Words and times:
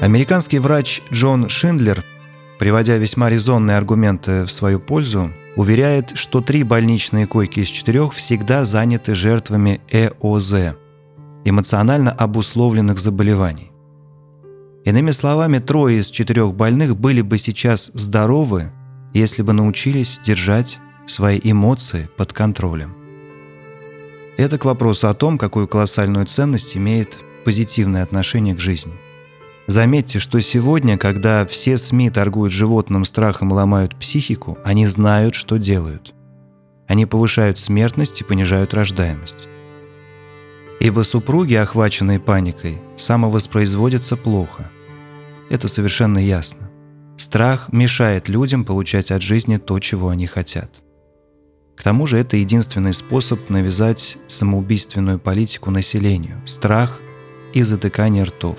Американский 0.00 0.60
врач 0.60 1.02
Джон 1.12 1.48
Шиндлер, 1.48 2.04
приводя 2.60 2.98
весьма 2.98 3.28
резонные 3.28 3.76
аргументы 3.76 4.44
в 4.44 4.52
свою 4.52 4.78
пользу, 4.78 5.32
уверяет, 5.56 6.12
что 6.14 6.40
три 6.40 6.62
больничные 6.62 7.26
койки 7.26 7.60
из 7.60 7.68
четырех 7.68 8.12
всегда 8.12 8.64
заняты 8.64 9.16
жертвами 9.16 9.80
ЭОЗ– 9.90 10.76
эмоционально 11.44 12.12
обусловленных 12.12 12.98
заболеваний. 13.00 13.72
Иными 14.84 15.10
словами, 15.10 15.58
трое 15.58 15.98
из 15.98 16.10
четырех 16.12 16.54
больных 16.54 16.96
были 16.96 17.20
бы 17.20 17.36
сейчас 17.36 17.90
здоровы, 17.92 18.70
если 19.14 19.42
бы 19.42 19.52
научились 19.52 20.20
держать 20.24 20.78
свои 21.06 21.40
эмоции 21.42 22.08
под 22.16 22.32
контролем. 22.32 22.94
Это 24.36 24.58
к 24.58 24.64
вопросу 24.64 25.08
о 25.08 25.14
том, 25.14 25.38
какую 25.38 25.66
колоссальную 25.66 26.26
ценность 26.26 26.76
имеет 26.76 27.18
позитивное 27.44 28.04
отношение 28.04 28.54
к 28.54 28.60
жизни. 28.60 28.92
Заметьте, 29.68 30.18
что 30.18 30.40
сегодня, 30.40 30.98
когда 30.98 31.46
все 31.46 31.78
СМИ 31.78 32.10
торгуют 32.10 32.52
животным 32.52 33.04
страхом 33.04 33.50
и 33.50 33.54
ломают 33.54 33.94
психику, 33.94 34.58
они 34.64 34.86
знают, 34.86 35.36
что 35.36 35.58
делают. 35.58 36.14
Они 36.88 37.06
повышают 37.06 37.58
смертность 37.58 38.20
и 38.20 38.24
понижают 38.24 38.74
рождаемость. 38.74 39.46
Ибо 40.80 41.02
супруги, 41.02 41.54
охваченные 41.54 42.18
паникой, 42.18 42.78
самовоспроизводятся 42.96 44.16
плохо. 44.16 44.68
Это 45.50 45.68
совершенно 45.68 46.18
ясно. 46.18 46.68
Страх 47.16 47.68
мешает 47.70 48.28
людям 48.28 48.64
получать 48.64 49.12
от 49.12 49.22
жизни 49.22 49.58
то, 49.58 49.78
чего 49.78 50.08
они 50.08 50.26
хотят– 50.26 50.70
к 51.78 51.82
тому 51.84 52.06
же 52.06 52.18
это 52.18 52.36
единственный 52.36 52.92
способ 52.92 53.48
навязать 53.50 54.18
самоубийственную 54.26 55.20
политику 55.20 55.70
населению– 55.70 56.42
страх 56.46 57.00
и 57.54 57.62
затыкание 57.62 58.24
ртов. 58.24 58.58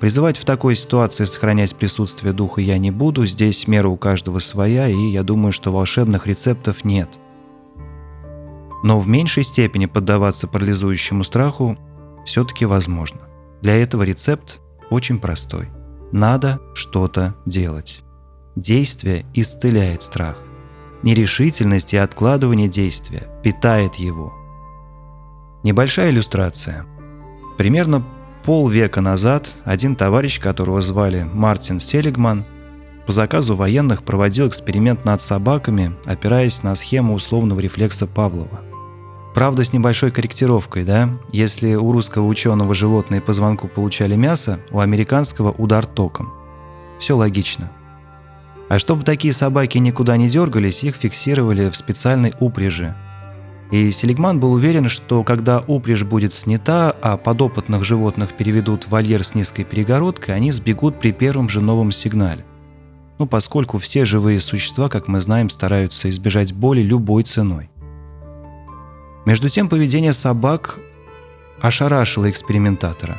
Призывать 0.00 0.38
в 0.38 0.44
такой 0.44 0.76
ситуации 0.76 1.24
сохранять 1.24 1.74
присутствие 1.74 2.32
духа 2.32 2.60
я 2.60 2.78
не 2.78 2.90
буду, 2.90 3.26
здесь 3.26 3.66
мера 3.66 3.88
у 3.88 3.96
каждого 3.96 4.38
своя, 4.38 4.88
и 4.88 5.10
я 5.10 5.24
думаю, 5.24 5.50
что 5.50 5.72
волшебных 5.72 6.26
рецептов 6.26 6.84
нет. 6.84 7.18
Но 8.84 9.00
в 9.00 9.08
меньшей 9.08 9.42
степени 9.42 9.86
поддаваться 9.86 10.46
парализующему 10.46 11.24
страху 11.24 11.76
все-таки 12.24 12.64
возможно. 12.64 13.22
Для 13.60 13.74
этого 13.74 14.04
рецепт 14.04 14.60
очень 14.90 15.18
простой. 15.18 15.68
Надо 16.12 16.60
что-то 16.74 17.34
делать. 17.44 18.02
Действие 18.54 19.26
исцеляет 19.34 20.02
страх. 20.02 20.38
Нерешительность 21.02 21.92
и 21.92 21.96
откладывание 21.96 22.68
действия 22.68 23.28
питает 23.42 23.96
его. 23.96 24.32
Небольшая 25.64 26.10
иллюстрация. 26.10 26.86
Примерно 27.56 28.04
полвека 28.48 29.02
назад 29.02 29.52
один 29.64 29.94
товарищ, 29.94 30.40
которого 30.40 30.80
звали 30.80 31.28
Мартин 31.34 31.80
Селигман, 31.80 32.46
по 33.04 33.12
заказу 33.12 33.54
военных 33.54 34.02
проводил 34.02 34.48
эксперимент 34.48 35.04
над 35.04 35.20
собаками, 35.20 35.94
опираясь 36.06 36.62
на 36.62 36.74
схему 36.74 37.12
условного 37.12 37.60
рефлекса 37.60 38.06
Павлова. 38.06 38.62
Правда, 39.34 39.64
с 39.64 39.74
небольшой 39.74 40.12
корректировкой, 40.12 40.84
да? 40.84 41.10
Если 41.30 41.74
у 41.74 41.92
русского 41.92 42.26
ученого 42.26 42.74
животные 42.74 43.20
по 43.20 43.34
звонку 43.34 43.68
получали 43.68 44.16
мясо, 44.16 44.58
у 44.70 44.78
американского 44.78 45.52
удар 45.52 45.84
током. 45.84 46.32
Все 46.98 47.14
логично. 47.14 47.70
А 48.70 48.78
чтобы 48.78 49.02
такие 49.02 49.34
собаки 49.34 49.76
никуда 49.76 50.16
не 50.16 50.26
дергались, 50.26 50.84
их 50.84 50.96
фиксировали 50.96 51.68
в 51.68 51.76
специальной 51.76 52.32
упряжи. 52.40 52.96
И 53.70 53.90
Селигман 53.90 54.40
был 54.40 54.52
уверен, 54.52 54.88
что 54.88 55.22
когда 55.24 55.60
упряжь 55.60 56.04
будет 56.04 56.32
снята, 56.32 56.94
а 57.02 57.18
подопытных 57.18 57.84
животных 57.84 58.32
переведут 58.34 58.84
в 58.84 58.88
вольер 58.88 59.22
с 59.22 59.34
низкой 59.34 59.64
перегородкой, 59.64 60.34
они 60.34 60.50
сбегут 60.52 60.98
при 60.98 61.12
первом 61.12 61.48
же 61.48 61.60
новом 61.60 61.92
сигнале. 61.92 62.44
Ну, 63.18 63.26
поскольку 63.26 63.78
все 63.78 64.04
живые 64.04 64.40
существа, 64.40 64.88
как 64.88 65.06
мы 65.08 65.20
знаем, 65.20 65.50
стараются 65.50 66.08
избежать 66.08 66.54
боли 66.54 66.80
любой 66.80 67.24
ценой. 67.24 67.68
Между 69.26 69.50
тем, 69.50 69.68
поведение 69.68 70.14
собак 70.14 70.78
ошарашило 71.60 72.30
экспериментатора. 72.30 73.18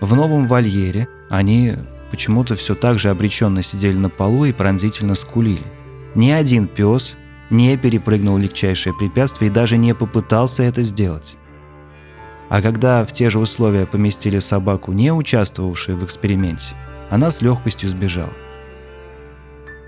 В 0.00 0.14
новом 0.14 0.46
вольере 0.46 1.08
они 1.30 1.74
почему-то 2.10 2.54
все 2.54 2.74
так 2.76 2.98
же 2.98 3.08
обреченно 3.08 3.62
сидели 3.62 3.96
на 3.96 4.10
полу 4.10 4.44
и 4.44 4.52
пронзительно 4.52 5.16
скулили. 5.16 5.64
Ни 6.14 6.30
один 6.30 6.68
пес 6.68 7.16
не 7.52 7.76
перепрыгнул 7.76 8.36
легчайшее 8.38 8.94
препятствие 8.94 9.50
и 9.50 9.54
даже 9.54 9.76
не 9.76 9.94
попытался 9.94 10.62
это 10.64 10.82
сделать. 10.82 11.36
А 12.48 12.60
когда 12.60 13.04
в 13.04 13.12
те 13.12 13.30
же 13.30 13.38
условия 13.38 13.86
поместили 13.86 14.38
собаку, 14.40 14.92
не 14.92 15.12
участвовавшую 15.12 15.96
в 15.96 16.04
эксперименте, 16.04 16.74
она 17.10 17.30
с 17.30 17.40
легкостью 17.40 17.88
сбежала. 17.88 18.32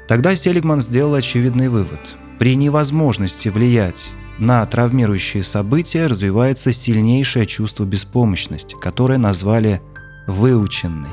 Тогда 0.07 0.35
Селигман 0.35 0.81
сделал 0.81 1.15
очевидный 1.15 1.69
вывод. 1.69 2.17
При 2.39 2.55
невозможности 2.55 3.49
влиять 3.49 4.13
на 4.39 4.65
травмирующие 4.67 5.43
события 5.43 6.07
развивается 6.07 6.73
сильнейшее 6.73 7.47
чувство 7.47 7.85
беспомощности, 7.85 8.77
которое 8.81 9.19
назвали 9.19 9.81
«выученной» 10.27 11.11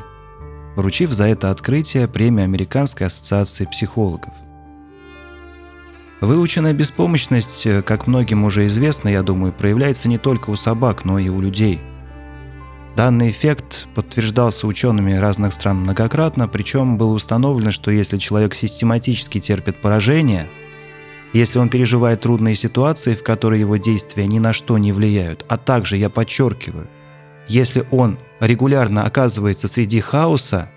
вручив 0.76 1.12
за 1.12 1.26
это 1.26 1.52
открытие 1.52 2.08
премию 2.08 2.46
Американской 2.46 3.08
ассоциации 3.08 3.66
психологов. 3.66 4.34
Выученная 6.22 6.74
беспомощность, 6.74 7.68
как 7.84 8.06
многим 8.06 8.44
уже 8.44 8.68
известно, 8.68 9.10
я 9.10 9.24
думаю, 9.24 9.52
проявляется 9.52 10.08
не 10.08 10.20
только 10.20 10.52
у 10.52 10.56
собак, 10.56 11.04
но 11.04 11.18
и 11.18 11.30
у 11.30 11.42
людей. 11.42 11.82
Данный 12.96 13.32
эффект 13.32 13.88
подтверждался 13.96 14.68
учеными 14.68 15.14
разных 15.14 15.52
стран 15.52 15.78
многократно, 15.78 16.48
причем 16.48 16.98
было 16.98 17.14
установлено, 17.14 17.72
что 17.72 17.90
если 17.90 18.20
человек 18.20 18.54
систематически 18.54 19.40
терпит 19.40 19.78
поражение, 19.78 20.48
если 21.34 21.58
он 21.58 21.70
переживает 21.70 22.22
трудные 22.22 22.56
ситуации, 22.56 23.16
в 23.16 23.24
которые 23.24 23.62
его 23.62 23.78
действия 23.78 24.28
ни 24.28 24.38
на 24.38 24.54
что 24.54 24.78
не 24.78 24.92
влияют, 24.92 25.44
а 25.48 25.58
также, 25.58 25.98
я 25.98 26.10
подчеркиваю, 26.10 26.88
если 27.48 27.86
он 27.90 28.20
регулярно 28.40 29.06
оказывается 29.06 29.68
среди 29.68 30.02
хаоса, 30.02 30.70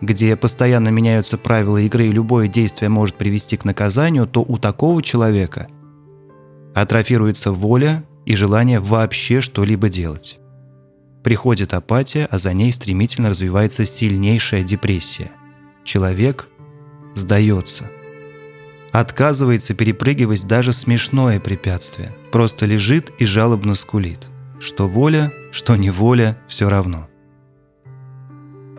где 0.00 0.36
постоянно 0.36 0.88
меняются 0.88 1.36
правила 1.36 1.78
игры 1.78 2.06
и 2.06 2.12
любое 2.12 2.48
действие 2.48 2.88
может 2.88 3.16
привести 3.16 3.56
к 3.56 3.64
наказанию, 3.64 4.26
то 4.26 4.44
у 4.46 4.58
такого 4.58 5.02
человека 5.02 5.66
атрофируется 6.74 7.52
воля 7.52 8.04
и 8.24 8.36
желание 8.36 8.80
вообще 8.80 9.40
что-либо 9.40 9.88
делать. 9.88 10.38
Приходит 11.24 11.74
апатия, 11.74 12.28
а 12.30 12.38
за 12.38 12.52
ней 12.52 12.70
стремительно 12.72 13.30
развивается 13.30 13.84
сильнейшая 13.84 14.62
депрессия. 14.62 15.30
Человек 15.84 16.48
сдается. 17.14 17.84
Отказывается 18.92 19.74
перепрыгивать 19.74 20.46
даже 20.46 20.72
смешное 20.72 21.40
препятствие. 21.40 22.12
Просто 22.30 22.66
лежит 22.66 23.10
и 23.18 23.24
жалобно 23.24 23.74
скулит– 23.74 24.26
что 24.60 24.88
воля, 24.88 25.32
что 25.52 25.76
неволя, 25.76 26.36
все 26.48 26.68
равно. 26.68 27.07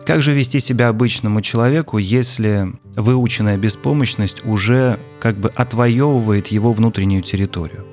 Как 0.06 0.22
же 0.22 0.32
вести 0.32 0.60
себя 0.60 0.88
обычному 0.88 1.40
человеку, 1.42 1.98
если 1.98 2.72
выученная 2.96 3.56
беспомощность 3.56 4.44
уже 4.44 4.98
как 5.20 5.36
бы 5.36 5.50
отвоевывает 5.50 6.48
его 6.48 6.72
внутреннюю 6.72 7.22
территорию? 7.22 7.84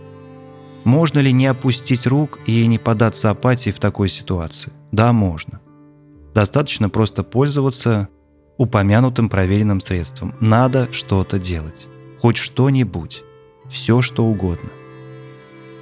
Можно 0.83 1.19
ли 1.19 1.33
не 1.33 1.47
опустить 1.47 2.07
рук 2.07 2.39
и 2.45 2.65
не 2.65 2.77
податься 2.77 3.29
апатии 3.29 3.71
в 3.71 3.79
такой 3.79 4.09
ситуации? 4.09 4.71
Да, 4.91 5.11
можно. 5.11 5.59
Достаточно 6.33 6.89
просто 6.89 7.23
пользоваться 7.23 8.07
упомянутым 8.57 9.29
проверенным 9.29 9.79
средством. 9.79 10.33
Надо 10.39 10.87
что-то 10.91 11.39
делать. 11.39 11.87
Хоть 12.19 12.37
что-нибудь. 12.37 13.23
Все, 13.67 14.01
что 14.01 14.25
угодно. 14.25 14.69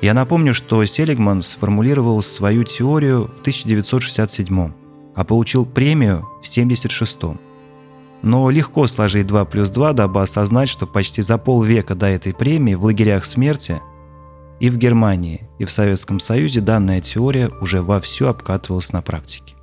Я 0.01 0.13
напомню, 0.13 0.53
что 0.53 0.83
Селигман 0.85 1.41
сформулировал 1.41 2.21
свою 2.21 2.63
теорию 2.63 3.27
в 3.27 3.39
1967 3.41 4.84
а 5.15 5.23
получил 5.23 5.65
премию 5.65 6.21
в 6.41 6.47
1976 6.47 7.39
Но 8.21 8.49
легко 8.49 8.87
сложить 8.87 9.27
2 9.27 9.45
плюс 9.45 9.69
2, 9.69 9.93
дабы 9.93 10.21
осознать, 10.21 10.69
что 10.69 10.85
почти 10.85 11.21
за 11.21 11.37
полвека 11.37 11.95
до 11.95 12.07
этой 12.07 12.33
премии 12.33 12.75
в 12.75 12.83
лагерях 12.83 13.25
смерти 13.25 13.81
и 14.59 14.69
в 14.69 14.77
Германии, 14.77 15.49
и 15.59 15.65
в 15.65 15.71
Советском 15.71 16.19
Союзе 16.19 16.61
данная 16.61 17.01
теория 17.01 17.49
уже 17.61 17.81
вовсю 17.81 18.27
обкатывалась 18.27 18.93
на 18.93 19.01
практике. 19.01 19.55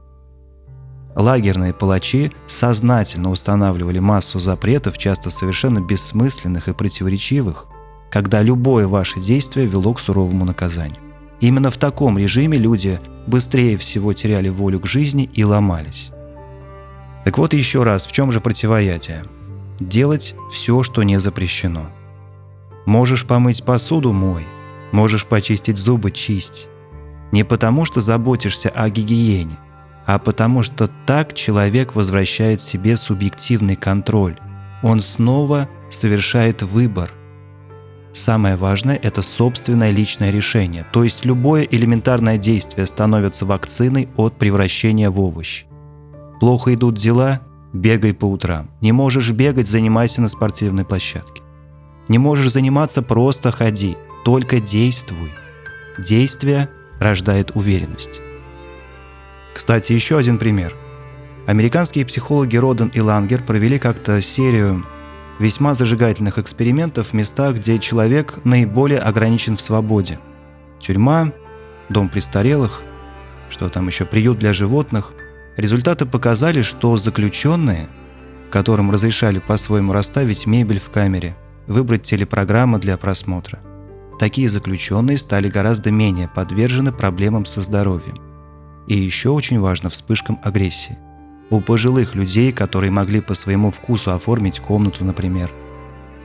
Лагерные 1.14 1.74
палачи 1.74 2.32
сознательно 2.46 3.30
устанавливали 3.30 3.98
массу 3.98 4.38
запретов, 4.38 4.96
часто 4.96 5.28
совершенно 5.28 5.80
бессмысленных 5.80 6.68
и 6.68 6.72
противоречивых, 6.72 7.66
когда 8.10 8.42
любое 8.42 8.86
ваше 8.86 9.20
действие 9.20 9.66
вело 9.66 9.92
к 9.92 10.00
суровому 10.00 10.44
наказанию. 10.44 11.11
Именно 11.42 11.72
в 11.72 11.76
таком 11.76 12.18
режиме 12.18 12.56
люди 12.56 13.00
быстрее 13.26 13.76
всего 13.76 14.12
теряли 14.12 14.48
волю 14.48 14.78
к 14.78 14.86
жизни 14.86 15.28
и 15.34 15.42
ломались. 15.42 16.12
Так 17.24 17.36
вот 17.36 17.52
еще 17.52 17.82
раз, 17.82 18.06
в 18.06 18.12
чем 18.12 18.30
же 18.30 18.40
противоядие? 18.40 19.24
Делать 19.80 20.36
все, 20.52 20.84
что 20.84 21.02
не 21.02 21.18
запрещено. 21.18 21.90
Можешь 22.86 23.26
помыть 23.26 23.64
посуду– 23.64 24.12
мой. 24.12 24.46
Можешь 24.92 25.26
почистить 25.26 25.78
зубы– 25.78 26.10
чисть. 26.12 26.68
Не 27.32 27.44
потому, 27.44 27.86
что 27.86 28.00
заботишься 28.00 28.68
о 28.68 28.88
гигиене, 28.88 29.58
а 30.06 30.20
потому 30.20 30.62
что 30.62 30.88
так 31.06 31.34
человек 31.34 31.96
возвращает 31.96 32.60
себе 32.60 32.96
субъективный 32.96 33.74
контроль. 33.74 34.38
Он 34.84 35.00
снова 35.00 35.68
совершает 35.90 36.62
выбор. 36.62 37.10
Самое 38.12 38.56
важное– 38.56 38.96
это 39.02 39.22
собственное 39.22 39.90
личное 39.90 40.30
решение, 40.30 40.84
то 40.92 41.02
есть 41.02 41.24
любое 41.24 41.62
элементарное 41.62 42.36
действие 42.36 42.86
становится 42.86 43.46
вакциной 43.46 44.08
от 44.16 44.36
превращения 44.36 45.10
в 45.10 45.18
овощ. 45.18 45.64
Плохо 46.38 46.74
идут 46.74 46.96
дела– 46.96 47.40
бегай 47.72 48.12
по 48.12 48.26
утрам. 48.26 48.68
Не 48.82 48.92
можешь 48.92 49.30
бегать– 49.30 49.66
занимайся 49.68 50.20
на 50.20 50.28
спортивной 50.28 50.84
площадке. 50.84 51.42
Не 52.08 52.18
можешь 52.18 52.52
заниматься– 52.52 53.00
просто 53.02 53.50
ходи, 53.50 53.96
только 54.26 54.60
действуй. 54.60 55.32
Действие 55.98 56.68
рождает 57.00 57.52
уверенность. 57.54 58.20
Кстати, 59.54 59.92
еще 59.92 60.18
один 60.18 60.36
пример. 60.38 60.74
Американские 61.46 62.04
психологи 62.04 62.56
Роден 62.56 62.88
и 62.94 63.00
Лангер 63.00 63.42
провели 63.42 63.78
как-то 63.78 64.20
серию 64.20 64.84
весьма 65.38 65.74
зажигательных 65.74 66.38
экспериментов 66.38 67.08
в 67.08 67.12
местах, 67.12 67.56
где 67.56 67.78
человек 67.78 68.38
наиболее 68.44 69.00
ограничен 69.00 69.56
в 69.56 69.60
свободе. 69.60 70.18
Тюрьма, 70.80 71.32
дом 71.88 72.08
престарелых, 72.08 72.82
что 73.48 73.68
там 73.68 73.86
еще, 73.86 74.04
приют 74.04 74.38
для 74.38 74.52
животных. 74.52 75.12
Результаты 75.56 76.06
показали, 76.06 76.62
что 76.62 76.96
заключенные, 76.96 77.88
которым 78.50 78.90
разрешали 78.90 79.38
по-своему 79.38 79.92
расставить 79.92 80.46
мебель 80.46 80.80
в 80.80 80.90
камере, 80.90 81.36
выбрать 81.66 82.02
телепрограммы 82.02 82.78
для 82.78 82.96
просмотра, 82.96 83.60
такие 84.18 84.48
заключенные 84.48 85.16
стали 85.16 85.48
гораздо 85.48 85.90
менее 85.90 86.28
подвержены 86.28 86.92
проблемам 86.92 87.44
со 87.44 87.60
здоровьем– 87.60 88.20
и 88.86 88.96
еще 88.96 89.30
очень 89.30 89.60
важно 89.60 89.90
вспышкам 89.90 90.40
агрессии. 90.42 90.98
У 91.52 91.60
пожилых 91.60 92.14
людей, 92.14 92.50
которые 92.50 92.90
могли 92.90 93.20
по 93.20 93.34
своему 93.34 93.70
вкусу 93.70 94.12
оформить 94.12 94.58
комнату, 94.58 95.04
например, 95.04 95.50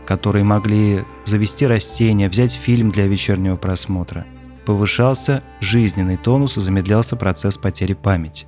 которые 0.05 0.45
могли 0.45 1.01
завести 1.25 1.67
растения, 1.67 2.29
взять 2.29 2.53
фильм 2.53 2.91
для 2.91 3.07
вечернего 3.07 3.57
просмотра, 3.57 4.25
повышался 4.65 5.43
жизненный 5.59 6.15
тонус 6.15 6.55
и 6.55 6.61
замедлялся 6.61 7.17
процесс 7.17 7.57
потери 7.57 7.91
памяти. 7.91 8.47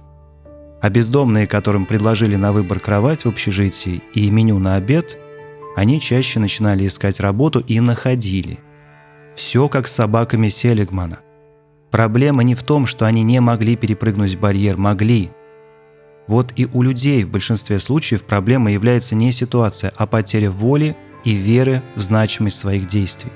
А 0.81 0.89
бездомные, 0.89 1.47
которым 1.47 1.85
предложили 1.85 2.37
на 2.37 2.53
выбор 2.53 2.79
кровать 2.79 3.25
в 3.25 3.27
общежитии 3.27 4.01
и 4.13 4.31
меню 4.31 4.57
на 4.57 4.75
обед, 4.75 5.19
они 5.75 5.99
чаще 5.99 6.39
начинали 6.39 6.87
искать 6.87 7.19
работу 7.19 7.59
и 7.59 7.81
находили. 7.81 8.57
Все 9.35 9.67
как 9.67 9.85
с 9.85 9.95
собаками 9.95 10.47
Селигмана. 10.47 11.19
Проблема 11.91 12.43
не 12.43 12.55
в 12.55 12.63
том, 12.63 12.85
что 12.85 13.05
они 13.05 13.23
не 13.23 13.41
могли 13.41 13.75
перепрыгнуть 13.75 14.37
барьер, 14.37 14.77
могли. 14.77 15.29
Вот 16.29 16.53
и 16.55 16.67
у 16.73 16.83
людей 16.83 17.23
в 17.23 17.31
большинстве 17.31 17.79
случаев 17.79 18.23
проблема 18.23 18.71
является 18.71 19.15
не 19.15 19.31
ситуация, 19.31 19.91
а 19.97 20.05
потеря 20.05 20.51
воли 20.51 20.95
и 21.23 21.31
веры 21.31 21.81
в 21.95 22.01
значимость 22.01 22.59
своих 22.59 22.85
действий. 22.85 23.31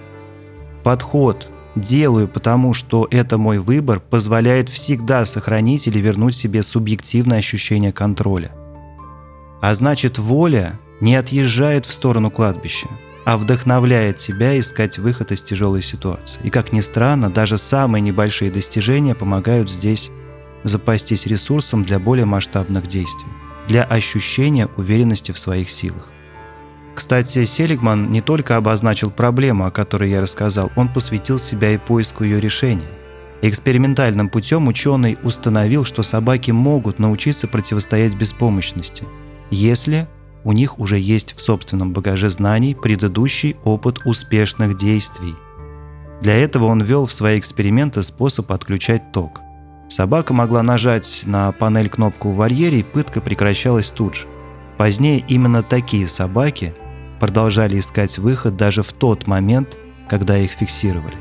Подход 0.83 1.47
«делаю, 1.75 2.27
потому 2.27 2.75
что 2.75 3.07
это 3.09 3.39
мой 3.39 3.57
выбор» 3.57 3.99
позволяет 3.99 4.69
всегда 4.69 5.25
сохранить 5.25 5.87
или 5.87 5.97
вернуть 5.97 6.35
себе 6.35 6.61
субъективное 6.61 7.39
ощущение 7.39 7.91
контроля. 7.91 8.51
А 9.59 9.73
значит, 9.73 10.19
воля 10.19 10.79
не 11.01 11.15
отъезжает 11.15 11.85
в 11.85 11.93
сторону 11.93 12.29
кладбища– 12.29 12.87
а 13.25 13.37
вдохновляет 13.37 14.17
тебя 14.17 14.59
искать 14.59 14.97
выход 14.97 15.31
из 15.31 15.41
тяжелой 15.43 15.81
ситуации. 15.81 16.41
И 16.43 16.49
как 16.49 16.73
ни 16.73 16.81
странно, 16.81 17.29
даже 17.29 17.57
самые 17.57 18.01
небольшие 18.01 18.51
достижения 18.51 19.15
помогают 19.15 19.69
здесь 19.69 20.11
запастись 20.63 21.25
ресурсом 21.25 21.83
для 21.83 21.99
более 21.99 22.25
масштабных 22.25 22.87
действий, 22.87 23.29
для 23.67 23.83
ощущения 23.83 24.67
уверенности 24.77 25.31
в 25.31 25.39
своих 25.39 25.69
силах. 25.69 26.11
Кстати, 26.95 27.45
Селигман 27.45 28.11
не 28.11 28.21
только 28.21 28.55
обозначил 28.55 29.09
проблему, 29.09 29.65
о 29.65 29.71
которой 29.71 30.11
я 30.11 30.21
рассказал, 30.21 30.71
он 30.75 30.89
посвятил 30.89 31.39
себя 31.39 31.71
и 31.71 31.77
поиску 31.77 32.23
ее 32.23 32.39
решения. 32.39 32.89
Экспериментальным 33.41 34.29
путем 34.29 34.67
ученый 34.67 35.17
установил, 35.23 35.83
что 35.83 36.03
собаки 36.03 36.51
могут 36.51 36.99
научиться 36.99 37.47
противостоять 37.47 38.15
беспомощности, 38.15 39.05
если 39.49 40.07
у 40.43 40.51
них 40.51 40.79
уже 40.79 40.99
есть 40.99 41.35
в 41.35 41.41
собственном 41.41 41.93
багаже 41.93 42.29
знаний 42.29 42.75
предыдущий 42.75 43.55
опыт 43.63 43.99
успешных 44.05 44.75
действий. 44.77 45.35
Для 46.21 46.35
этого 46.35 46.65
он 46.65 46.81
ввел 46.81 47.05
в 47.05 47.13
свои 47.13 47.39
эксперименты 47.39 48.03
способ 48.03 48.51
отключать 48.51 49.11
ток. 49.11 49.41
Собака 49.93 50.33
могла 50.33 50.63
нажать 50.63 51.21
на 51.27 51.51
панель 51.51 51.87
кнопку 51.87 52.31
в 52.31 52.37
вольере, 52.37 52.79
и 52.79 52.83
пытка 52.83 53.21
прекращалась 53.21 53.91
тут 53.91 54.15
же. 54.15 54.27
Позднее 54.75 55.23
именно 55.27 55.61
такие 55.61 56.07
собаки 56.07 56.73
продолжали 57.19 57.77
искать 57.77 58.17
выход 58.17 58.57
даже 58.57 58.81
в 58.81 58.91
тот 58.91 59.27
момент, 59.27 59.77
когда 60.09 60.35
их 60.35 60.49
фиксировали. 60.49 61.13